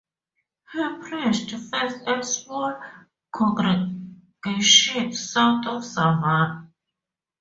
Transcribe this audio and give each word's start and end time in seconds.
He 0.73 0.79
preached 1.03 1.51
first 1.51 2.07
at 2.07 2.25
small 2.25 2.81
congregations 4.43 5.29
south 5.31 5.67
of 5.67 5.85
Savannah. 5.85 6.71